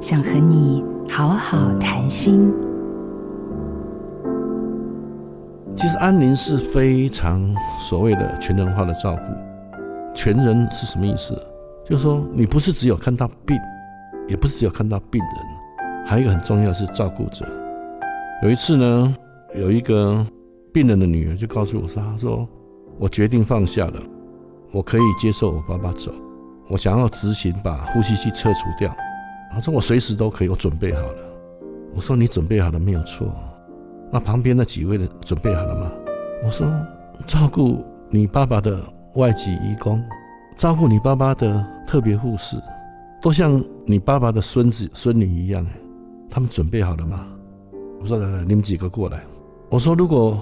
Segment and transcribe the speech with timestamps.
[0.00, 2.50] 想和你好好谈心。
[5.76, 10.14] 其实安宁是非常所谓的全人化的照顾。
[10.14, 11.38] 全人是什么意思？
[11.84, 13.58] 就是说你不是只有看到病，
[14.26, 17.46] 也不是只有看到病人，还有一个很重要是照顾者。
[18.42, 19.14] 有一次呢，
[19.54, 20.26] 有一个
[20.72, 22.48] 病人的女儿就告诉我说：“她说
[22.98, 24.00] 我决定放下了，
[24.72, 26.10] 我可以接受我爸爸走，
[26.68, 28.90] 我想要执行把呼吸器撤除掉。”
[29.50, 31.18] 她说：“我随时都可以，我准备好了。”
[31.94, 33.26] 我说：“你准备好了没有错？
[34.12, 35.90] 那旁边那几位的准备好了吗？”
[36.44, 36.66] 我说
[37.26, 38.80] ：“照顾你爸爸的
[39.14, 40.02] 外籍义工，
[40.56, 42.56] 照顾你爸爸的特别护士，
[43.20, 45.66] 都像你爸爸的孙子孙女一样，
[46.30, 47.26] 他们准备好了吗？”
[48.00, 49.20] 我说：“来来，你们几个过来。”
[49.68, 50.38] 我说：“如果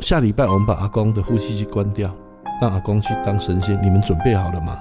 [0.00, 2.14] 下礼拜我们把阿公的呼吸机关掉，
[2.60, 4.78] 让阿公去当神仙，你们准备好了吗？”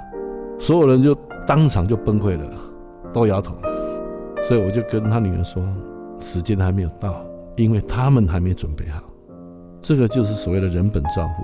[0.60, 2.52] 所有人就当场就崩溃了，
[3.14, 3.56] 都摇头。
[4.48, 5.62] 所以我就跟他女儿说
[6.20, 7.22] ：“时间还没有到，
[7.56, 9.02] 因为他们还没准备好。”
[9.82, 11.44] 这个就是所谓的人本照顾。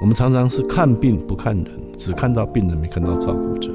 [0.00, 1.66] 我们常常是看病不看人，
[1.96, 3.70] 只看到病人，没看到照顾者。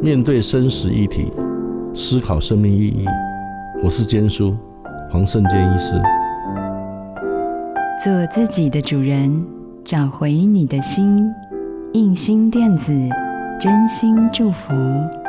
[0.00, 1.32] 面对生死议题，
[1.94, 3.06] 思考生命意义。
[3.82, 4.56] 我是坚叔，
[5.10, 6.00] 黄胜坚医师。
[8.04, 9.44] 做自己的主人，
[9.84, 11.28] 找回你的心。
[11.94, 12.92] 印心电子，
[13.58, 15.23] 真心祝福。